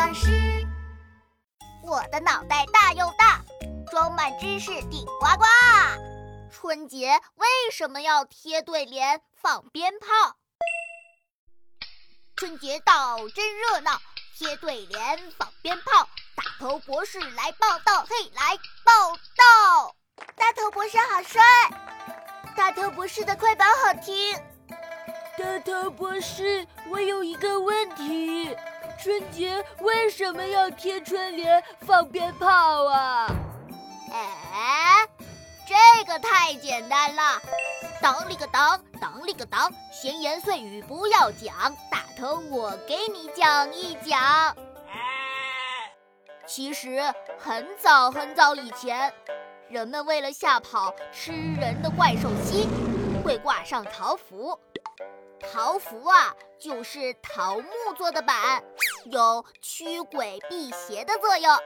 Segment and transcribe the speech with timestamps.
[0.00, 0.66] 老师。
[1.82, 3.42] 我的脑袋大又大，
[3.90, 5.44] 装满知识顶呱呱。
[6.50, 10.36] 春节为什么要贴对联、放鞭炮？
[12.34, 14.00] 春节到真热闹，
[14.38, 16.08] 贴对联、放鞭炮。
[16.34, 19.94] 大头博士来报道，嘿，来报道！
[20.34, 21.42] 大头博士好帅，
[22.56, 24.34] 大头博士的快板好听。
[25.36, 28.39] 大头博士，我有一个问题：
[29.10, 33.26] 春节为什么要贴春联、放鞭炮啊？
[34.12, 35.04] 哎，
[35.66, 37.42] 这个太简单了。
[38.00, 41.74] 当里个当，当里个当，闲言碎语不要讲。
[41.90, 44.56] 大头，我给你讲一讲。
[46.46, 47.02] 其实
[47.36, 49.12] 很早很早以前，
[49.68, 52.68] 人们为了吓跑吃人的怪兽蜥，
[53.24, 54.56] 会挂上桃符。
[55.52, 58.62] 桃符啊，就是桃木做的板，
[59.04, 61.58] 有驱鬼辟邪的作用。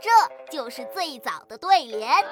[0.00, 0.10] 这
[0.52, 2.24] 就是最早的对联。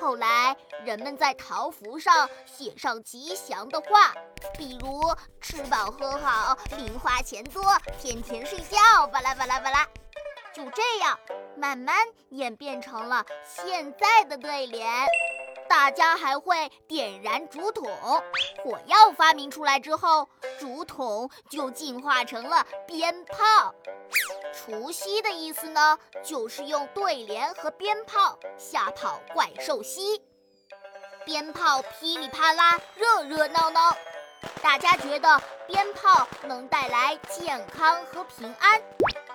[0.00, 4.14] 后来，人们在桃符上写上吉祥的话，
[4.56, 5.00] 比如
[5.40, 7.62] “吃饱喝好，零花钱多，
[8.00, 8.78] 天天睡觉”，
[9.12, 9.84] 巴拉巴拉巴拉。
[10.54, 11.18] 就这样，
[11.56, 11.96] 慢慢
[12.30, 14.86] 演变成了现在的对联。
[15.68, 17.86] 大家还会点燃竹筒，
[18.64, 23.74] 火药发明出来之后，竹筒就进化成了鞭炮。
[24.52, 30.22] 除夕的意思呢，就是用对联和鞭炮吓跑怪兽蜥。
[31.24, 33.94] 鞭炮噼里啪啦，热热闹闹，
[34.62, 38.80] 大家觉得鞭炮能带来健康和平安，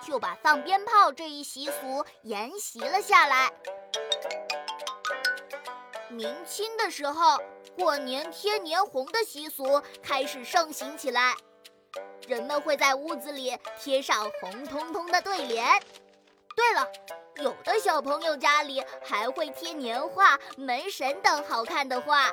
[0.04, 3.52] 就把放鞭炮这一习俗沿袭了下来。
[6.14, 7.38] 明清的时候，
[7.76, 11.34] 过年贴年红的习俗开始盛行起来，
[12.26, 15.66] 人们会在屋子里贴上红彤彤的对联。
[16.56, 16.88] 对了，
[17.42, 22.32] 有的小朋友家里还会贴年画、门神等好看的画，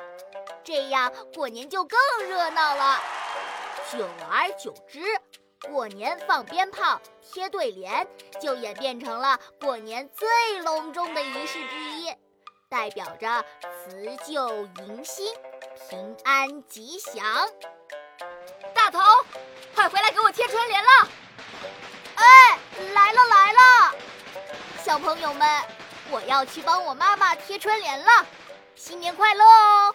[0.62, 1.98] 这样过年就更
[2.28, 3.00] 热闹了。
[3.90, 5.00] 久而久之，
[5.68, 8.06] 过年放鞭炮、贴对联
[8.40, 12.14] 就演变成了过年最隆重的仪式之一。
[12.72, 15.30] 代表着辞旧迎新、
[15.90, 17.22] 平安吉祥。
[18.74, 18.98] 大头，
[19.74, 20.88] 快回来给我贴春联了！
[22.14, 22.58] 哎，
[22.94, 23.94] 来了来了！
[24.82, 25.62] 小朋友们，
[26.10, 28.26] 我要去帮我妈妈贴春联了，
[28.74, 29.94] 新年快乐哦！